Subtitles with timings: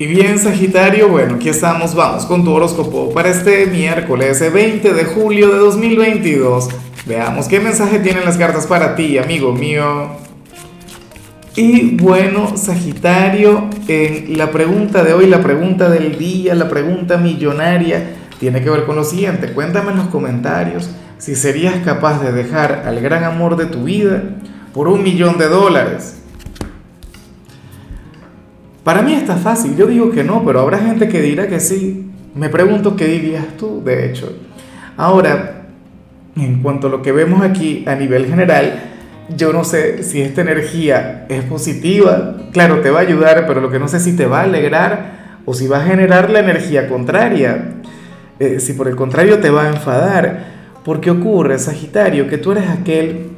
[0.00, 5.04] Y bien, Sagitario, bueno, aquí estamos, vamos con tu horóscopo para este miércoles 20 de
[5.04, 6.70] julio de 2022.
[7.04, 10.12] Veamos qué mensaje tienen las cartas para ti, amigo mío.
[11.54, 18.14] Y bueno, Sagitario, en la pregunta de hoy, la pregunta del día, la pregunta millonaria,
[18.38, 19.52] tiene que ver con lo siguiente.
[19.52, 20.88] Cuéntame en los comentarios
[21.18, 24.22] si serías capaz de dejar al gran amor de tu vida
[24.72, 26.19] por un millón de dólares.
[28.84, 32.10] Para mí está fácil, yo digo que no, pero habrá gente que dirá que sí.
[32.34, 34.32] Me pregunto qué dirías tú, de hecho.
[34.96, 35.66] Ahora,
[36.36, 38.80] en cuanto a lo que vemos aquí a nivel general,
[39.36, 43.70] yo no sé si esta energía es positiva, claro, te va a ayudar, pero lo
[43.70, 46.88] que no sé si te va a alegrar o si va a generar la energía
[46.88, 47.74] contraria,
[48.38, 50.60] eh, si por el contrario te va a enfadar.
[50.84, 53.32] Porque ocurre, Sagitario, que tú eres aquel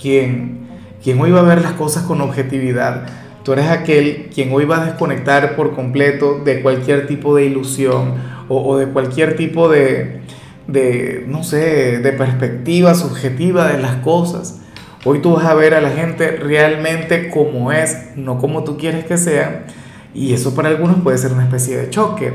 [0.00, 0.60] quien,
[1.02, 3.06] quien hoy va a ver las cosas con objetividad
[3.50, 8.14] Tú eres aquel quien hoy va a desconectar por completo de cualquier tipo de ilusión
[8.48, 10.20] o, de cualquier tipo de,
[10.68, 14.60] de, no sé, de perspectiva subjetiva de las cosas.
[15.04, 19.04] Hoy tú vas a ver a la gente realmente como es, no como tú quieres
[19.04, 19.66] que sea.
[20.14, 22.32] Y eso para algunos puede ser una especie de choque.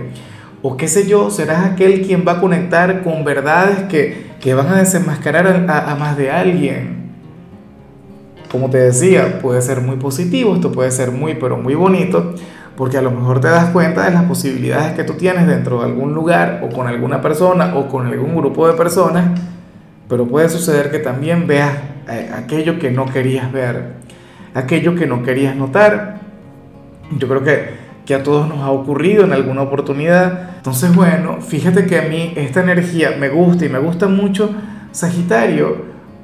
[0.64, 4.68] O qué sé yo, serás aquel quien va a conectar con verdades que, que van
[4.68, 7.05] a desenmascarar a, a más de alguien
[8.52, 12.36] como te decía, puede ser muy positivo, esto puede ser muy, pero muy bonito,
[12.78, 15.86] porque a lo mejor te das cuenta de las posibilidades que tú tienes dentro de
[15.86, 19.40] algún lugar o con alguna persona o con algún grupo de personas,
[20.08, 21.74] pero puede suceder que también veas
[22.10, 23.94] eh, aquello que no querías ver,
[24.54, 26.20] aquello que no querías notar.
[27.18, 27.70] Yo creo que,
[28.06, 30.50] que a todos nos ha ocurrido en alguna oportunidad.
[30.58, 34.52] Entonces, bueno, fíjate que a mí esta energía me gusta y me gusta mucho
[34.92, 35.76] Sagitario,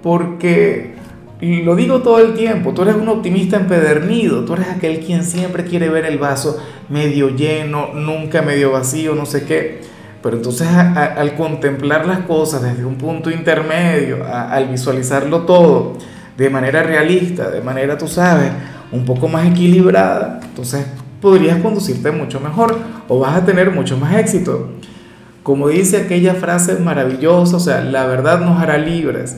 [0.01, 0.95] porque
[1.41, 5.63] lo digo todo el tiempo, tú eres un optimista empedernido, tú eres aquel quien siempre
[5.63, 6.57] quiere ver el vaso
[6.89, 9.81] medio lleno, nunca medio vacío, no sé qué.
[10.21, 15.97] Pero entonces al contemplar las cosas desde un punto intermedio, al visualizarlo todo
[16.37, 18.51] de manera realista, de manera, tú sabes,
[18.91, 20.85] un poco más equilibrada, entonces
[21.21, 22.77] podrías conducirte mucho mejor
[23.07, 24.69] o vas a tener mucho más éxito.
[25.43, 29.37] Como dice aquella frase maravillosa, o sea, la verdad nos hará libres.